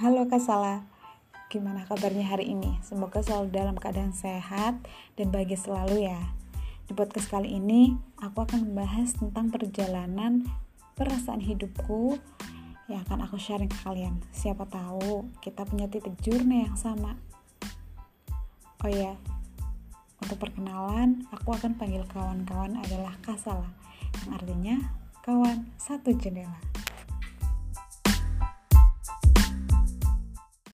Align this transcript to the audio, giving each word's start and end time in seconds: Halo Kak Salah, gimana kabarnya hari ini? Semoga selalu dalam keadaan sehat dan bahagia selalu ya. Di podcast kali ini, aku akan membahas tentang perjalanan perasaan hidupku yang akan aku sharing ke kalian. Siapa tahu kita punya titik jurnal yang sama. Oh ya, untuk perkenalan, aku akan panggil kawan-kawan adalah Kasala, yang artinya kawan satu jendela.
Halo 0.00 0.24
Kak 0.24 0.40
Salah, 0.40 0.80
gimana 1.52 1.84
kabarnya 1.84 2.24
hari 2.24 2.56
ini? 2.56 2.80
Semoga 2.80 3.20
selalu 3.20 3.52
dalam 3.52 3.76
keadaan 3.76 4.16
sehat 4.16 4.80
dan 5.12 5.28
bahagia 5.28 5.60
selalu 5.60 6.08
ya. 6.08 6.16
Di 6.88 6.96
podcast 6.96 7.28
kali 7.28 7.52
ini, 7.60 8.00
aku 8.16 8.40
akan 8.40 8.72
membahas 8.72 9.12
tentang 9.12 9.52
perjalanan 9.52 10.48
perasaan 10.96 11.44
hidupku 11.44 12.16
yang 12.88 13.04
akan 13.04 13.28
aku 13.28 13.36
sharing 13.36 13.68
ke 13.68 13.76
kalian. 13.84 14.24
Siapa 14.32 14.64
tahu 14.72 15.28
kita 15.44 15.68
punya 15.68 15.84
titik 15.84 16.16
jurnal 16.24 16.72
yang 16.72 16.80
sama. 16.80 17.20
Oh 18.80 18.88
ya, 18.88 19.20
untuk 20.16 20.40
perkenalan, 20.40 21.28
aku 21.28 21.52
akan 21.52 21.76
panggil 21.76 22.08
kawan-kawan 22.08 22.72
adalah 22.80 23.20
Kasala, 23.20 23.68
yang 24.24 24.32
artinya 24.32 24.76
kawan 25.20 25.68
satu 25.76 26.16
jendela. 26.16 26.69